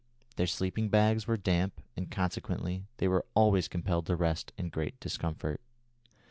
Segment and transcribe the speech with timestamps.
[0.35, 4.99] Their sleeping bags were damp, and consequently they were always compelled to rest in great
[4.99, 5.61] discomfort.